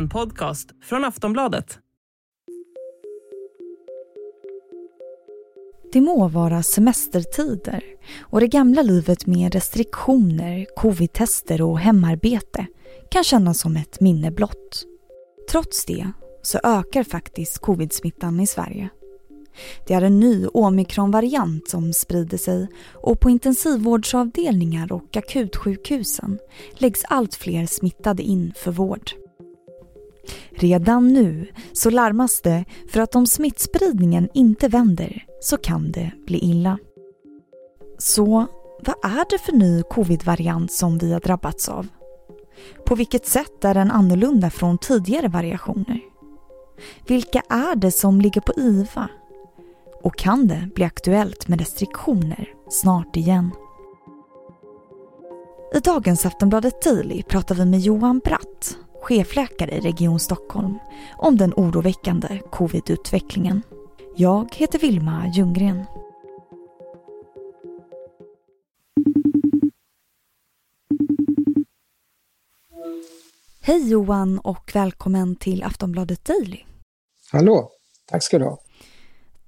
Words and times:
En 0.00 0.08
podcast 0.08 0.68
från 0.82 1.04
Aftonbladet. 1.04 1.78
Det 5.92 6.00
må 6.00 6.28
vara 6.28 6.62
semestertider 6.62 7.84
och 8.20 8.40
det 8.40 8.46
gamla 8.46 8.82
livet 8.82 9.26
med 9.26 9.54
restriktioner, 9.54 10.66
covid-tester 10.76 11.62
och 11.62 11.78
hemarbete 11.78 12.66
kan 13.10 13.24
kännas 13.24 13.60
som 13.60 13.76
ett 13.76 14.00
minne 14.00 14.30
blott. 14.30 14.84
Trots 15.50 15.84
det 15.84 16.12
så 16.42 16.58
ökar 16.62 17.04
faktiskt 17.04 17.58
covid-smittan 17.58 18.40
i 18.40 18.46
Sverige. 18.46 18.88
Det 19.86 19.94
är 19.94 20.02
en 20.02 20.20
ny 20.20 20.46
omikronvariant 20.46 21.68
som 21.68 21.92
sprider 21.92 22.38
sig 22.38 22.68
och 22.92 23.20
på 23.20 23.30
intensivvårdsavdelningar 23.30 24.92
och 24.92 25.16
akutsjukhusen 25.16 26.38
läggs 26.74 27.04
allt 27.04 27.34
fler 27.34 27.66
smittade 27.66 28.22
in 28.22 28.52
för 28.56 28.70
vård. 28.70 29.10
Redan 30.50 31.08
nu 31.08 31.46
så 31.72 31.90
larmas 31.90 32.40
det 32.40 32.64
för 32.92 33.00
att 33.00 33.14
om 33.14 33.26
smittspridningen 33.26 34.28
inte 34.34 34.68
vänder 34.68 35.24
så 35.40 35.56
kan 35.56 35.92
det 35.92 36.12
bli 36.26 36.38
illa. 36.38 36.78
Så 37.98 38.46
vad 38.84 39.12
är 39.12 39.30
det 39.30 39.38
för 39.38 39.52
ny 39.52 39.82
covid-variant 39.82 40.72
som 40.72 40.98
vi 40.98 41.12
har 41.12 41.20
drabbats 41.20 41.68
av? 41.68 41.86
På 42.86 42.94
vilket 42.94 43.26
sätt 43.26 43.64
är 43.64 43.74
den 43.74 43.90
annorlunda 43.90 44.50
från 44.50 44.78
tidigare 44.78 45.28
variationer? 45.28 46.00
Vilka 47.06 47.42
är 47.48 47.76
det 47.76 47.90
som 47.90 48.20
ligger 48.20 48.40
på 48.40 48.52
IVA? 48.56 49.08
Och 50.02 50.16
kan 50.16 50.46
det 50.46 50.68
bli 50.74 50.84
aktuellt 50.84 51.48
med 51.48 51.58
restriktioner 51.58 52.48
snart 52.68 53.16
igen? 53.16 53.50
I 55.74 55.78
dagens 55.78 56.26
Aftonbladet 56.26 56.82
Daily 56.82 57.22
pratar 57.22 57.54
vi 57.54 57.64
med 57.64 57.80
Johan 57.80 58.18
Bratt, 58.18 58.78
chefläkare 59.02 59.70
i 59.70 59.80
Region 59.80 60.20
Stockholm, 60.20 60.78
om 61.16 61.36
den 61.36 61.52
oroväckande 61.56 62.40
covid-utvecklingen. 62.50 63.62
Jag 64.16 64.54
heter 64.54 64.78
Vilma 64.78 65.32
Ljunggren. 65.34 65.84
Hej 73.62 73.90
Johan 73.90 74.38
och 74.38 74.70
välkommen 74.74 75.36
till 75.36 75.62
Aftonbladet 75.62 76.24
Daily. 76.24 76.58
Hallå, 77.32 77.70
tack 78.06 78.22
ska 78.22 78.38
du 78.38 78.44
ha. 78.44 78.58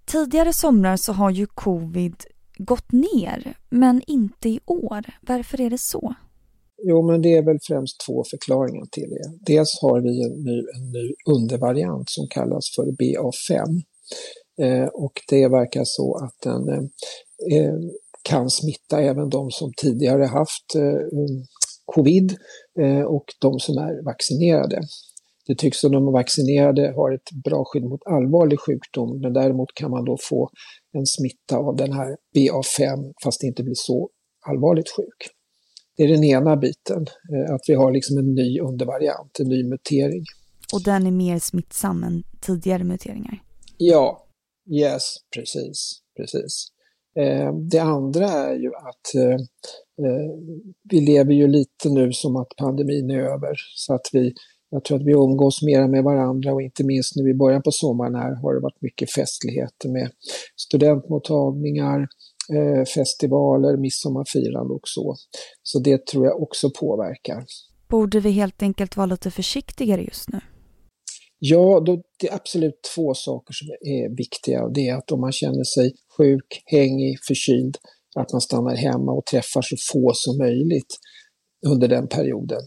Tidigare 0.04 0.52
somrar 0.52 0.96
så 0.96 1.12
har 1.12 1.30
ju 1.30 1.46
covid 1.46 2.16
gått 2.58 2.92
ner, 2.92 3.54
men 3.68 4.02
inte 4.06 4.48
i 4.48 4.60
år. 4.66 5.04
Varför 5.20 5.60
är 5.60 5.70
det 5.70 5.78
så? 5.78 6.14
Jo, 6.84 7.06
men 7.06 7.22
det 7.22 7.32
är 7.32 7.42
väl 7.42 7.58
främst 7.62 8.00
två 8.06 8.24
förklaringar 8.30 8.86
till 8.92 9.10
det. 9.10 9.52
Dels 9.52 9.78
har 9.82 10.00
vi 10.00 10.22
en 10.24 10.44
ny, 10.44 10.58
en 10.76 10.92
ny 10.92 11.14
undervariant 11.36 12.10
som 12.10 12.26
kallas 12.30 12.64
för 12.76 12.84
BA5. 12.84 13.82
Eh, 14.62 14.86
och 14.86 15.12
det 15.28 15.48
verkar 15.48 15.82
så 15.84 16.14
att 16.24 16.36
den 16.42 16.68
eh, 16.68 16.84
eh, 17.58 17.74
kan 18.22 18.50
smitta 18.50 19.00
även 19.00 19.28
de 19.28 19.50
som 19.50 19.72
tidigare 19.76 20.24
haft 20.24 20.74
eh, 20.76 20.82
eh 20.82 21.42
covid 21.84 22.36
eh, 22.80 23.02
och 23.02 23.24
de 23.40 23.58
som 23.58 23.78
är 23.78 24.04
vaccinerade. 24.04 24.80
Det 25.46 25.54
tycks 25.54 25.80
som 25.80 25.92
de 25.92 26.12
vaccinerade 26.12 26.92
har 26.96 27.12
ett 27.14 27.30
bra 27.44 27.64
skydd 27.64 27.84
mot 27.84 28.06
allvarlig 28.06 28.60
sjukdom 28.60 29.20
men 29.20 29.32
däremot 29.32 29.74
kan 29.74 29.90
man 29.90 30.04
då 30.04 30.16
få 30.20 30.50
en 30.92 31.06
smitta 31.06 31.56
av 31.56 31.76
den 31.76 31.92
här 31.92 32.16
BA5 32.36 33.12
fast 33.24 33.40
det 33.40 33.46
inte 33.46 33.62
blir 33.62 33.74
så 33.76 34.08
allvarligt 34.46 34.90
sjuk. 34.96 35.41
Är 36.02 36.08
den 36.08 36.24
ena 36.24 36.56
biten, 36.56 37.06
eh, 37.32 37.54
att 37.54 37.60
vi 37.68 37.74
har 37.74 37.92
liksom 37.92 38.18
en 38.18 38.34
ny 38.34 38.60
undervariant, 38.60 39.40
en 39.40 39.48
ny 39.48 39.64
mutering. 39.64 40.24
Och 40.72 40.82
den 40.82 41.06
är 41.06 41.10
mer 41.10 41.38
smittsam 41.38 42.04
än 42.04 42.22
tidigare 42.40 42.84
muteringar? 42.84 43.42
Ja, 43.76 44.26
yes, 44.70 45.16
precis, 45.36 46.00
precis. 46.16 46.66
Eh, 47.18 47.54
det 47.70 47.78
andra 47.78 48.28
är 48.28 48.54
ju 48.54 48.68
att 48.68 49.14
eh, 49.14 49.40
vi 50.90 51.00
lever 51.00 51.32
ju 51.32 51.46
lite 51.46 51.88
nu 51.88 52.12
som 52.12 52.36
att 52.36 52.48
pandemin 52.56 53.10
är 53.10 53.20
över 53.20 53.54
så 53.76 53.94
att 53.94 54.08
vi 54.12 54.34
jag 54.70 54.84
tror 54.84 54.98
att 54.98 55.06
vi 55.06 55.12
umgås 55.12 55.62
mera 55.62 55.88
med 55.88 56.04
varandra 56.04 56.52
och 56.52 56.62
inte 56.62 56.84
minst 56.84 57.16
nu 57.16 57.30
i 57.30 57.34
början 57.34 57.62
på 57.62 57.70
sommaren 57.70 58.14
här 58.14 58.34
har 58.34 58.54
det 58.54 58.60
varit 58.60 58.82
mycket 58.82 59.12
festligheter 59.12 59.88
med 59.88 60.10
studentmottagningar, 60.56 62.08
eh, 62.56 62.84
festivaler, 62.84 63.76
midsommarfirande 63.76 64.74
och 64.74 64.88
så. 64.88 65.16
Så 65.62 65.78
det 65.78 66.06
tror 66.06 66.26
jag 66.26 66.42
också 66.42 66.70
påverkar. 66.70 67.44
Borde 67.88 68.20
vi 68.20 68.30
helt 68.30 68.62
enkelt 68.62 68.96
vara 68.96 69.06
lite 69.06 69.30
försiktigare 69.30 70.02
just 70.02 70.28
nu? 70.28 70.40
Ja, 71.38 71.80
då, 71.80 72.02
det 72.20 72.28
är 72.28 72.34
absolut 72.34 72.80
två 72.94 73.14
saker 73.14 73.52
som 73.52 73.68
är 73.68 74.16
viktiga. 74.16 74.68
Det 74.68 74.88
är 74.88 74.96
att 74.96 75.12
om 75.12 75.20
man 75.20 75.32
känner 75.32 75.64
sig 75.64 75.92
sjuk, 76.16 76.62
hängig, 76.66 77.18
förkyld, 77.28 77.76
att 78.16 78.32
man 78.32 78.40
stannar 78.40 78.76
hemma 78.76 79.12
och 79.12 79.26
träffar 79.26 79.62
så 79.62 79.76
få 79.92 80.12
som 80.14 80.38
möjligt 80.38 80.98
under 81.66 81.88
den 81.88 82.08
perioden 82.08 82.60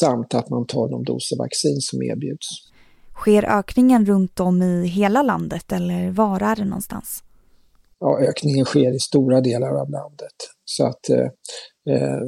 samt 0.00 0.34
att 0.34 0.50
man 0.50 0.66
tar 0.66 0.88
de 0.88 1.04
doser 1.04 1.36
vaccin 1.38 1.80
som 1.80 2.02
erbjuds. 2.02 2.46
Sker 3.14 3.44
ökningen 3.58 4.06
runt 4.06 4.40
om 4.40 4.62
i 4.62 4.86
hela 4.86 5.22
landet 5.22 5.72
eller 5.72 6.10
var 6.10 6.40
är 6.40 6.56
det 6.56 6.64
någonstans? 6.64 7.23
Ja, 8.04 8.20
ökningen 8.20 8.64
sker 8.64 8.96
i 8.96 8.98
stora 8.98 9.40
delar 9.40 9.72
av 9.82 9.90
landet. 9.90 10.38
Så 10.64 10.86
att 10.86 11.10
eh, 11.10 11.28
eh, 11.94 12.20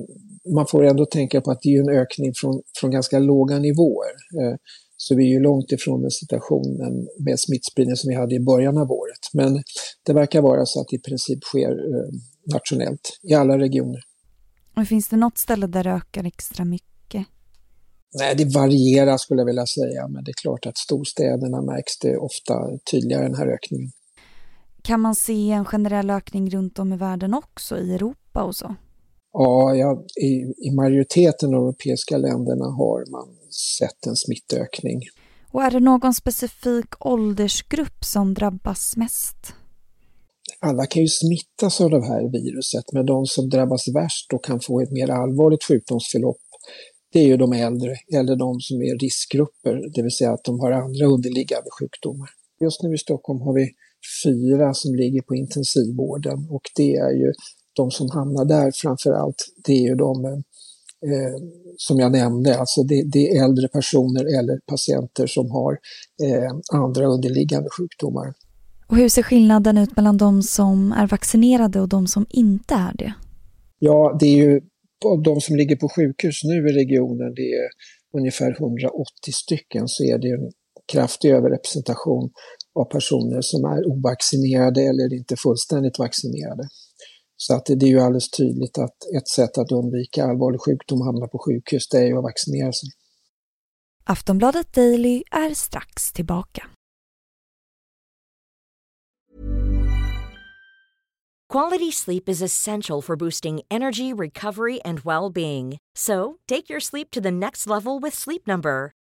man 0.54 0.66
får 0.66 0.84
ändå 0.84 1.06
tänka 1.06 1.40
på 1.40 1.50
att 1.50 1.58
det 1.62 1.68
är 1.68 1.80
en 1.80 1.98
ökning 2.02 2.32
från, 2.34 2.62
från 2.80 2.90
ganska 2.90 3.18
låga 3.18 3.58
nivåer. 3.58 4.14
Eh, 4.40 4.56
så 4.96 5.14
vi 5.14 5.24
är 5.24 5.28
ju 5.28 5.40
långt 5.40 5.72
ifrån 5.72 6.02
den 6.02 6.10
situationen 6.10 6.92
med 7.26 7.40
smittspridning 7.40 7.96
som 7.96 8.08
vi 8.08 8.14
hade 8.14 8.34
i 8.34 8.40
början 8.40 8.78
av 8.78 8.90
året. 8.92 9.22
Men 9.32 9.62
det 10.06 10.12
verkar 10.12 10.42
vara 10.42 10.66
så 10.66 10.80
att 10.80 10.86
det 10.90 10.96
i 10.96 11.00
princip 11.00 11.44
sker 11.44 11.70
eh, 11.70 12.10
nationellt 12.52 13.18
i 13.30 13.34
alla 13.34 13.58
regioner. 13.58 14.00
Och 14.76 14.86
finns 14.86 15.08
det 15.08 15.16
något 15.16 15.38
ställe 15.38 15.66
där 15.66 15.84
det 15.84 15.90
ökar 15.90 16.24
extra 16.24 16.64
mycket? 16.64 17.26
Nej, 18.18 18.34
det 18.36 18.54
varierar 18.54 19.16
skulle 19.16 19.40
jag 19.40 19.46
vilja 19.46 19.66
säga, 19.66 20.08
men 20.08 20.24
det 20.24 20.30
är 20.30 20.40
klart 20.42 20.66
att 20.66 20.78
storstäderna 20.78 21.62
märks 21.62 21.98
det 22.02 22.16
ofta 22.16 22.54
tydligare 22.90 23.22
den 23.22 23.34
här 23.34 23.46
ökningen. 23.46 23.90
Kan 24.86 25.00
man 25.00 25.14
se 25.14 25.50
en 25.50 25.64
generell 25.64 26.10
ökning 26.10 26.50
runt 26.50 26.78
om 26.78 26.92
i 26.92 26.96
världen 26.96 27.34
också, 27.34 27.78
i 27.78 27.94
Europa 27.94 28.42
och 28.42 28.56
så? 28.56 28.74
Ja, 29.32 29.74
ja 29.74 30.04
i, 30.22 30.32
i 30.68 30.74
majoriteten 30.74 31.48
av 31.48 31.60
de 31.60 31.68
europeiska 31.68 32.16
länderna 32.16 32.64
har 32.64 33.10
man 33.10 33.28
sett 33.78 34.06
en 34.06 34.16
smittökning. 34.16 35.00
Och 35.52 35.62
är 35.62 35.70
det 35.70 35.80
någon 35.80 36.14
specifik 36.14 37.06
åldersgrupp 37.06 38.04
som 38.04 38.34
drabbas 38.34 38.96
mest? 38.96 39.36
Alla 40.60 40.86
kan 40.86 41.02
ju 41.02 41.08
smittas 41.08 41.80
av 41.80 41.90
det 41.90 42.06
här 42.06 42.32
viruset, 42.32 42.84
men 42.92 43.06
de 43.06 43.26
som 43.26 43.48
drabbas 43.48 43.88
värst 43.94 44.32
och 44.32 44.44
kan 44.44 44.60
få 44.60 44.80
ett 44.80 44.92
mer 44.92 45.10
allvarligt 45.10 45.64
sjukdomsförlopp 45.64 46.38
det 47.12 47.18
är 47.18 47.26
ju 47.26 47.36
de 47.36 47.52
äldre 47.52 47.94
eller 48.14 48.36
de 48.36 48.60
som 48.60 48.82
är 48.82 48.98
riskgrupper, 48.98 49.74
det 49.94 50.02
vill 50.02 50.16
säga 50.18 50.32
att 50.32 50.44
de 50.44 50.60
har 50.60 50.72
andra 50.72 51.06
underliggande 51.06 51.70
sjukdomar. 51.80 52.30
Just 52.60 52.82
nu 52.82 52.94
i 52.94 52.98
Stockholm 52.98 53.40
har 53.40 53.54
vi 53.54 53.70
fyra 54.24 54.74
som 54.74 54.94
ligger 54.94 55.22
på 55.22 55.34
intensivvården 55.34 56.46
och 56.50 56.62
det 56.76 56.96
är 56.96 57.10
ju 57.10 57.32
de 57.76 57.90
som 57.90 58.10
hamnar 58.10 58.44
där 58.44 58.72
framför 58.74 59.12
allt, 59.12 59.46
det 59.64 59.72
är 59.72 59.88
ju 59.88 59.94
de 59.94 60.24
eh, 61.10 61.36
som 61.76 61.98
jag 61.98 62.12
nämnde, 62.12 62.58
alltså 62.58 62.82
det, 62.82 63.02
det, 63.12 63.28
är 63.28 63.44
äldre 63.44 63.68
personer 63.68 64.38
eller 64.38 64.60
patienter 64.66 65.26
som 65.26 65.50
har 65.50 65.72
eh, 66.22 66.80
andra 66.82 67.06
underliggande 67.06 67.68
sjukdomar. 67.78 68.34
Och 68.88 68.96
hur 68.96 69.08
ser 69.08 69.22
skillnaden 69.22 69.78
ut 69.78 69.96
mellan 69.96 70.16
de 70.16 70.42
som 70.42 70.92
är 70.92 71.06
vaccinerade 71.06 71.80
och 71.80 71.88
de 71.88 72.06
som 72.06 72.26
inte 72.30 72.74
är 72.74 72.92
det? 72.98 73.14
Ja, 73.78 74.16
det 74.20 74.26
är 74.26 74.36
ju 74.36 74.60
de 75.24 75.40
som 75.40 75.56
ligger 75.56 75.76
på 75.76 75.88
sjukhus 75.88 76.44
nu 76.44 76.68
i 76.68 76.72
regionen, 76.72 77.34
det 77.34 77.52
är 77.52 77.68
ungefär 78.18 78.50
180 78.60 79.32
stycken, 79.32 79.88
så 79.88 80.04
är 80.04 80.18
det 80.18 80.28
en 80.28 80.52
kraftig 80.92 81.30
överrepresentation 81.30 82.30
av 82.80 82.84
personer 82.84 83.40
som 83.40 83.64
är 83.64 83.86
ovaccinerade 83.92 84.80
eller 84.80 85.14
inte 85.14 85.36
fullständigt 85.36 85.98
vaccinerade. 85.98 86.68
Så 87.36 87.54
att 87.54 87.66
det, 87.66 87.86
är 87.86 87.90
ju 87.90 88.00
alldeles 88.00 88.30
tydligt 88.30 88.78
att 88.78 88.96
ett 89.16 89.28
sätt 89.28 89.58
att 89.58 89.72
undvika 89.72 90.24
allvarlig 90.24 90.60
sjukdom 90.60 91.00
och 91.00 91.06
hamna 91.06 91.26
på 91.26 91.38
sjukhus, 91.38 91.88
det 91.88 91.98
är 91.98 92.06
ju 92.06 92.16
att 92.18 92.24
vaccinera 92.24 92.72
sig. 92.72 92.88
Aftonbladet 94.04 94.72
Daily 94.72 95.22
är 95.30 95.54
strax 95.54 96.12
tillbaka. 96.12 96.66
Quality 101.52 101.92
sleep 101.92 102.28
is 102.28 102.42
essential 102.42 103.00
for 103.00 103.16
boosting 103.16 103.60
energy, 103.70 104.12
recovery, 104.12 104.80
and 104.84 105.00
well 105.00 105.30
being. 105.30 105.78
So 105.94 106.38
take 106.48 106.68
your 106.68 106.80
sleep 106.80 107.10
to 107.12 107.20
the 107.20 107.30
next 107.30 107.66
level 107.66 108.00
with 108.00 108.14
Sleep 108.14 108.46
Number. 108.46 108.92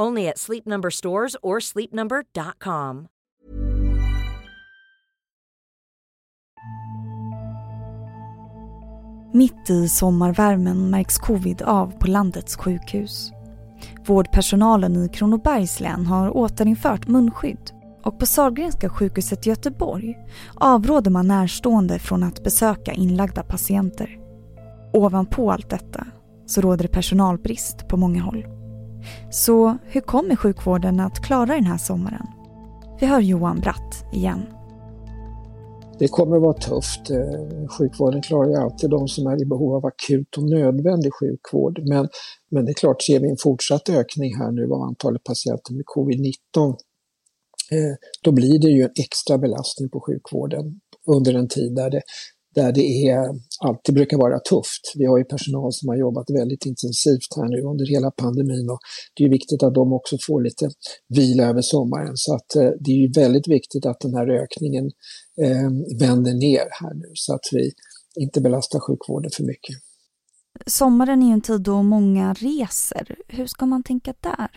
Only 0.00 0.28
at 0.28 0.38
Sleep 0.38 0.66
Number 0.66 0.90
stores 0.90 1.36
or 1.42 1.60
sleepnumber.com. 1.60 3.08
Mitt 9.34 9.70
i 9.70 9.88
sommarvärmen 9.88 10.90
märks 10.90 11.18
covid 11.18 11.62
av 11.62 11.98
på 11.98 12.06
landets 12.06 12.56
sjukhus. 12.56 13.32
Vårdpersonalen 14.06 14.96
i 14.96 15.08
Kronobergs 15.08 15.80
län 15.80 16.06
har 16.06 16.36
återinfört 16.36 17.08
munskydd 17.08 17.70
och 18.04 18.18
på 18.18 18.26
Sahlgrenska 18.26 18.88
sjukhuset 18.88 19.46
i 19.46 19.50
Göteborg 19.50 20.18
avråder 20.54 21.10
man 21.10 21.28
närstående 21.28 21.98
från 21.98 22.22
att 22.22 22.44
besöka 22.44 22.92
inlagda 22.92 23.42
patienter. 23.42 24.18
Ovanpå 24.92 25.52
allt 25.52 25.70
detta 25.70 26.06
så 26.46 26.60
råder 26.60 26.82
det 26.82 26.92
personalbrist 26.92 27.88
på 27.88 27.96
många 27.96 28.22
håll. 28.22 28.61
Så 29.30 29.76
hur 29.84 30.00
kommer 30.00 30.36
sjukvården 30.36 31.00
att 31.00 31.20
klara 31.24 31.54
den 31.54 31.64
här 31.64 31.78
sommaren? 31.78 32.26
Vi 33.00 33.06
hör 33.06 33.20
Johan 33.20 33.60
Bratt 33.60 34.04
igen. 34.12 34.46
Det 35.98 36.08
kommer 36.08 36.36
att 36.36 36.42
vara 36.42 36.54
tufft. 36.54 37.10
Eh, 37.10 37.68
sjukvården 37.78 38.22
klarar 38.22 38.48
ju 38.48 38.56
alltid 38.56 38.90
de 38.90 39.08
som 39.08 39.26
är 39.26 39.42
i 39.42 39.46
behov 39.46 39.74
av 39.74 39.86
akut 39.86 40.36
och 40.36 40.50
nödvändig 40.50 41.12
sjukvård. 41.20 41.80
Men, 41.88 42.08
men 42.50 42.64
det 42.64 42.70
är 42.70 42.74
klart, 42.74 43.02
ser 43.02 43.20
vi 43.20 43.30
en 43.30 43.36
fortsatt 43.42 43.88
ökning 43.88 44.36
här 44.36 44.52
nu 44.52 44.64
av 44.64 44.82
antalet 44.82 45.24
patienter 45.24 45.74
med 45.74 45.84
covid-19 45.96 46.68
eh, 47.70 47.94
då 48.22 48.32
blir 48.32 48.58
det 48.60 48.68
ju 48.68 48.82
en 48.82 48.92
extra 49.00 49.38
belastning 49.38 49.88
på 49.88 50.00
sjukvården 50.00 50.80
under 51.06 51.34
en 51.34 51.48
tid 51.48 51.74
där 51.74 51.90
det 51.90 52.02
där 52.54 52.72
det 52.72 53.08
är, 53.08 53.22
alltid 53.68 53.94
brukar 53.94 54.16
vara 54.16 54.38
tufft. 54.38 54.84
Vi 54.94 55.06
har 55.06 55.18
ju 55.18 55.24
personal 55.24 55.72
som 55.72 55.88
har 55.88 55.96
jobbat 55.96 56.30
väldigt 56.40 56.66
intensivt 56.66 57.30
här 57.36 57.48
nu 57.48 57.60
under 57.70 57.86
hela 57.94 58.10
pandemin 58.10 58.70
och 58.70 58.80
det 59.14 59.24
är 59.24 59.30
viktigt 59.30 59.62
att 59.62 59.74
de 59.74 59.92
också 59.92 60.16
får 60.26 60.42
lite 60.42 60.68
vila 61.08 61.44
över 61.44 61.62
sommaren. 61.62 62.12
Så 62.14 62.34
att 62.34 62.56
eh, 62.56 62.70
det 62.80 62.90
är 62.90 63.00
ju 63.06 63.12
väldigt 63.22 63.48
viktigt 63.48 63.86
att 63.86 64.00
den 64.00 64.14
här 64.14 64.28
ökningen 64.42 64.86
eh, 65.44 65.70
vänder 66.00 66.34
ner 66.34 66.66
här 66.80 66.94
nu 66.94 67.10
så 67.14 67.34
att 67.34 67.46
vi 67.52 67.72
inte 68.20 68.40
belastar 68.40 68.80
sjukvården 68.80 69.30
för 69.36 69.44
mycket. 69.44 69.76
Sommaren 70.66 71.22
är 71.22 71.26
ju 71.26 71.32
en 71.32 71.40
tid 71.40 71.60
då 71.60 71.82
många 71.82 72.34
reser. 72.34 73.16
Hur 73.28 73.46
ska 73.46 73.66
man 73.66 73.82
tänka 73.82 74.14
där? 74.20 74.50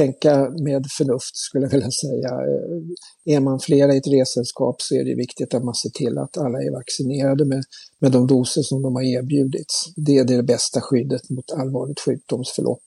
Tänka 0.00 0.32
med 0.68 0.82
förnuft 0.98 1.34
skulle 1.46 1.64
jag 1.64 1.74
vilja 1.76 1.94
säga. 2.04 2.30
Eh, 2.50 3.34
är 3.34 3.40
man 3.40 3.58
flera 3.68 3.94
i 3.94 3.98
ett 3.98 4.12
resällskap 4.16 4.76
så 4.82 4.94
är 4.94 5.04
det 5.08 5.22
viktigt 5.24 5.54
att 5.54 5.64
man 5.64 5.74
ser 5.74 5.92
till 6.00 6.18
att 6.18 6.38
alla 6.44 6.58
är 6.66 6.72
vaccinerade 6.80 7.44
med, 7.52 7.62
med 8.02 8.12
de 8.12 8.26
doser 8.26 8.62
som 8.62 8.82
de 8.82 8.90
har 8.98 9.06
erbjudits. 9.16 9.76
Det 10.06 10.16
är 10.18 10.24
det 10.24 10.42
bästa 10.42 10.80
skyddet 10.80 11.24
mot 11.34 11.50
allvarligt 11.60 12.00
sjukdomsförlopp. 12.00 12.86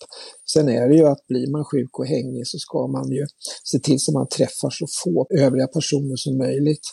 Sen 0.54 0.70
är 0.70 0.86
det 0.90 0.96
ju 0.96 1.06
att 1.14 1.24
blir 1.28 1.48
man 1.56 1.66
sjuk 1.72 1.94
och 2.00 2.08
hängig 2.16 2.44
så 2.52 2.58
ska 2.66 2.88
man 2.88 3.08
ju 3.18 3.26
se 3.72 3.80
till 3.80 4.00
så 4.00 4.12
man 4.20 4.28
träffar 4.38 4.72
så 4.80 4.86
få 5.04 5.28
övriga 5.44 5.68
personer 5.68 6.16
som 6.16 6.38
möjligt. 6.38 6.86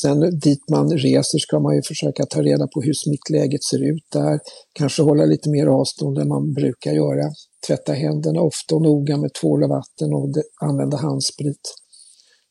Sen 0.00 0.18
dit 0.46 0.64
man 0.70 0.86
reser 0.90 1.38
ska 1.38 1.60
man 1.60 1.74
ju 1.76 1.82
försöka 1.82 2.26
ta 2.26 2.42
reda 2.42 2.66
på 2.72 2.78
hur 2.86 2.96
smittläget 3.04 3.64
ser 3.70 3.82
ut 3.92 4.06
där, 4.12 4.38
kanske 4.78 5.02
hålla 5.02 5.24
lite 5.24 5.50
mer 5.50 5.66
avstånd 5.66 6.18
än 6.18 6.28
man 6.28 6.52
brukar 6.52 6.92
göra 6.92 7.26
tvätta 7.66 7.92
händerna 7.92 8.40
ofta 8.40 8.74
och 8.74 8.82
noga 8.82 9.16
med 9.16 9.34
tvål 9.34 9.62
och 9.62 9.68
vatten 9.68 10.14
och 10.14 10.28
använda 10.60 10.96
handsprit. 10.96 11.74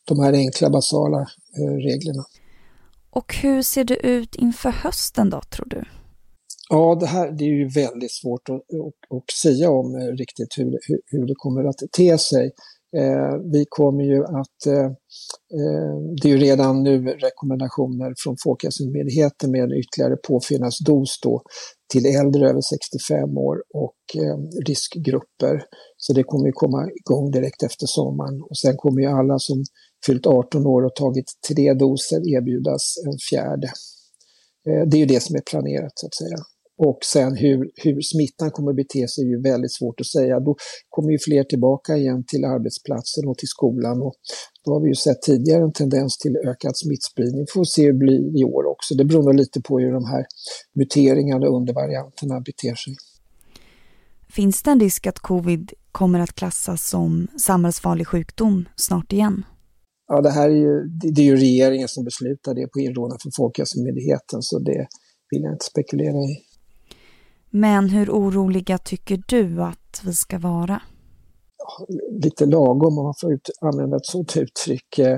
De 0.06 0.20
här 0.20 0.34
enkla 0.34 0.70
basala 0.70 1.20
eh, 1.58 1.76
reglerna. 1.76 2.24
Och 3.10 3.36
hur 3.36 3.62
ser 3.62 3.84
det 3.84 4.08
ut 4.08 4.36
inför 4.36 4.70
hösten 4.70 5.30
då, 5.30 5.42
tror 5.42 5.66
du? 5.66 5.84
Ja, 6.70 6.98
det 7.00 7.06
här 7.06 7.32
det 7.32 7.44
är 7.44 7.48
ju 7.48 7.68
väldigt 7.68 8.12
svårt 8.12 8.50
att, 8.50 8.56
att, 8.56 9.18
att 9.18 9.32
säga 9.42 9.70
om 9.72 9.96
eh, 9.96 10.08
riktigt 10.08 10.58
hur, 10.58 10.80
hur, 10.88 11.00
hur 11.06 11.28
det 11.28 11.34
kommer 11.36 11.64
att 11.64 11.82
te 11.98 12.18
sig. 12.18 12.52
Eh, 12.98 13.36
vi 13.54 13.66
kommer 13.70 14.04
ju 14.04 14.24
att, 14.24 14.66
eh, 14.68 14.86
eh, 15.60 15.96
det 16.22 16.28
är 16.28 16.34
ju 16.34 16.38
redan 16.38 16.84
nu 16.84 17.08
rekommendationer 17.08 18.14
från 18.24 18.36
Folkhälsomyndigheten 18.44 19.52
med 19.52 19.64
en 19.64 19.74
ytterligare 19.74 20.16
påfyllnadsdos 20.28 21.20
då 21.24 21.42
till 21.92 22.06
äldre 22.06 22.50
över 22.50 22.62
65 22.62 23.38
år 23.38 23.58
och 23.74 24.22
eh, 24.24 24.38
riskgrupper. 24.68 25.64
Så 25.98 26.14
det 26.14 26.24
kommer 26.24 26.46
ju 26.46 26.52
komma 26.52 26.90
igång 27.02 27.32
direkt 27.32 27.64
efter 27.64 27.86
sommaren 27.86 28.42
och 28.42 28.58
sen 28.58 28.78
kommer 28.78 29.02
ju 29.02 29.08
alla 29.08 29.40
som 29.40 29.64
fyllt 30.06 30.28
18 30.28 30.68
år 30.68 30.86
och 30.86 30.96
tagit 30.96 31.32
tre 31.48 31.74
doser 31.74 32.36
erbjudas 32.36 32.96
en 33.08 33.18
fjärde. 33.30 33.68
Eh, 34.68 34.88
det 34.88 34.98
är 34.98 35.00
ju 35.00 35.06
det 35.06 35.24
som 35.24 35.36
är 35.36 35.42
planerat 35.52 35.92
så 35.96 36.08
att 36.08 36.16
säga. 36.16 36.38
Och 36.78 37.00
sen 37.14 37.36
hur, 37.36 37.72
hur 37.84 38.02
smittan 38.02 38.52
kommer 38.52 38.70
att 38.72 38.76
bete 38.76 39.08
sig 39.08 39.24
är 39.24 39.30
ju 39.30 39.42
väldigt 39.42 39.74
svårt 39.74 40.00
att 40.00 40.08
säga. 40.08 40.40
Då 40.40 40.56
kommer 40.90 41.12
ju 41.12 41.20
fler 41.20 41.44
tillbaka 41.44 41.98
igen 41.98 42.24
till 42.28 42.46
arbetsplatsen 42.46 43.28
och 43.28 43.38
till 43.38 43.48
skolan. 43.48 44.02
Och 44.02 44.14
då 44.66 44.74
har 44.74 44.82
vi 44.82 44.88
ju 44.88 44.96
sett 44.96 45.22
tidigare 45.22 45.64
en 45.64 45.74
tendens 45.74 46.18
till 46.18 46.36
ökad 46.36 46.78
smittspridning. 46.78 47.46
Får 47.54 47.64
se 47.64 47.82
hur 47.86 47.94
det 47.94 48.00
blir 48.00 48.42
i 48.42 48.44
år 48.44 48.66
också. 48.66 48.96
Det 48.96 49.06
beror 49.06 49.34
lite 49.34 49.62
på 49.62 49.80
hur 49.80 49.94
de 49.94 50.06
här 50.06 50.26
muteringarna 50.76 51.48
och 51.48 51.58
undervarianterna 51.58 52.40
beter 52.40 52.76
sig. 52.76 52.96
Finns 54.30 54.64
det 54.64 54.72
en 54.72 54.80
risk 54.80 55.08
att 55.08 55.20
covid 55.20 55.74
kommer 55.92 56.20
att 56.20 56.34
klassas 56.34 56.90
som 56.90 57.28
samhällsfarlig 57.38 58.08
sjukdom 58.08 58.70
snart 58.76 59.14
igen? 59.14 59.46
Ja, 60.08 60.22
det 60.22 60.30
här 60.30 60.50
är 60.50 60.56
ju, 60.56 60.84
det 61.14 61.22
är 61.22 61.26
ju 61.26 61.36
regeringen 61.36 61.88
som 61.88 62.04
beslutar 62.04 62.54
det 62.54 62.68
på 62.68 62.80
inrådan 62.80 63.18
från 63.22 63.32
Folkhälsomyndigheten 63.36 64.42
så 64.42 64.60
det 64.60 64.88
vill 65.30 65.42
jag 65.42 65.54
inte 65.54 65.66
spekulera 65.66 66.18
i. 66.18 66.53
Men 67.56 67.90
hur 67.90 68.10
oroliga 68.10 68.78
tycker 68.78 69.24
du 69.28 69.64
att 69.64 70.02
vi 70.06 70.14
ska 70.14 70.40
vara? 70.40 70.82
Lite 72.24 72.46
lagom 72.46 72.98
om 72.98 73.04
man 73.04 73.14
får 73.22 73.34
ut, 73.34 73.50
använda 73.62 73.98
ett 73.98 74.06
sådant 74.06 74.38
uttryck. 74.38 75.00
Eh, 75.00 75.18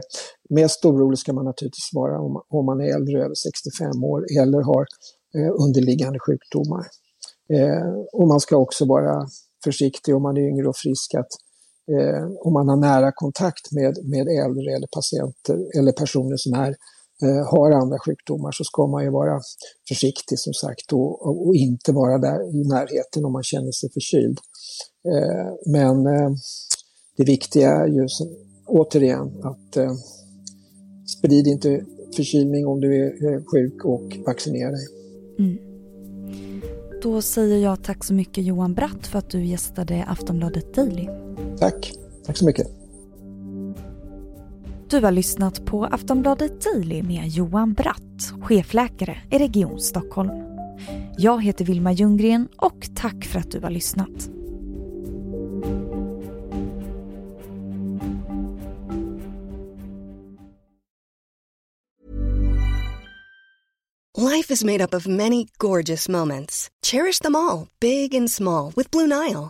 mest 0.49 0.85
orolig 0.85 1.19
ska 1.19 1.33
man 1.33 1.45
naturligtvis 1.45 1.89
vara 1.93 2.19
om, 2.19 2.41
om 2.49 2.65
man 2.65 2.81
är 2.81 2.95
äldre 2.95 3.23
över 3.23 3.35
65 3.35 4.03
år 4.03 4.25
eller 4.41 4.61
har 4.61 4.85
eh, 5.37 5.51
underliggande 5.65 6.19
sjukdomar. 6.19 6.85
Eh, 7.53 7.93
och 8.13 8.27
man 8.27 8.39
ska 8.39 8.57
också 8.57 8.85
vara 8.85 9.27
försiktig 9.63 10.15
om 10.15 10.23
man 10.23 10.37
är 10.37 10.41
yngre 10.41 10.67
och 10.67 10.77
frisk 10.77 11.13
att 11.13 11.31
eh, 11.95 12.25
om 12.45 12.53
man 12.53 12.69
har 12.69 12.77
nära 12.77 13.11
kontakt 13.15 13.71
med, 13.71 13.93
med 14.03 14.27
äldre 14.27 14.75
eller 14.75 14.87
patienter 14.97 15.79
eller 15.79 15.91
personer 15.91 16.37
som 16.37 16.53
är 16.53 16.69
Eh, 16.69 16.94
har 17.51 17.71
andra 17.71 17.97
sjukdomar 18.05 18.51
så 18.51 18.63
ska 18.63 18.87
man 18.87 19.03
ju 19.03 19.09
vara 19.09 19.41
försiktig 19.87 20.39
som 20.39 20.53
sagt 20.53 20.93
och, 20.93 21.47
och 21.47 21.55
inte 21.55 21.91
vara 21.91 22.17
där 22.17 22.55
i 22.55 22.67
närheten 22.67 23.25
om 23.25 23.33
man 23.33 23.43
känner 23.43 23.71
sig 23.71 23.89
förkyld. 23.93 24.39
Eh, 25.07 25.53
men 25.65 26.05
eh, 26.05 26.31
det 27.17 27.23
viktiga 27.23 27.69
är 27.71 27.87
ju 27.87 28.07
återigen 28.67 29.43
att 29.43 29.77
sprid 31.17 31.47
inte 31.47 31.85
förkylning 32.15 32.67
om 32.67 32.81
du 32.81 33.05
är 33.05 33.43
sjuk 33.51 33.85
och 33.85 34.17
vaccinera 34.25 34.71
dig. 34.71 34.87
Mm. 35.39 35.57
Då 37.03 37.21
säger 37.21 37.57
jag 37.57 37.83
tack 37.83 38.03
så 38.03 38.13
mycket 38.13 38.43
Johan 38.43 38.73
Bratt 38.73 39.07
för 39.07 39.19
att 39.19 39.29
du 39.29 39.45
gästade 39.45 40.05
Aftonbladet 40.07 40.73
Daily. 40.73 41.07
Tack, 41.59 41.93
tack 42.25 42.37
så 42.37 42.45
mycket. 42.45 42.84
Du 44.89 45.01
har 45.01 45.11
lyssnat 45.11 45.65
på 45.65 45.85
Aftonbladet 45.85 46.61
Daily 46.61 47.03
med 47.03 47.27
Johan 47.27 47.73
Bratt, 47.73 48.33
chefläkare 48.41 49.17
i 49.31 49.37
Region 49.37 49.79
Stockholm. 49.79 50.31
Jag 51.17 51.43
heter 51.43 51.65
Vilma 51.65 51.91
Ljunggren 51.91 52.47
och 52.57 52.87
tack 52.95 53.25
för 53.25 53.39
att 53.39 53.51
du 53.51 53.59
har 53.59 53.69
lyssnat. 53.69 54.29
Life 64.17 64.53
is 64.53 64.63
made 64.63 64.83
up 64.83 64.93
of 64.93 65.07
many 65.07 65.47
gorgeous 65.57 66.09
moments. 66.09 66.69
Cherish 66.85 67.21
them 67.21 67.35
all, 67.35 67.67
big 67.79 68.15
and 68.15 68.31
small, 68.31 68.73
with 68.75 68.91
Blue 68.91 69.07
Nile. 69.07 69.49